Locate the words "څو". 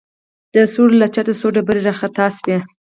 1.39-1.47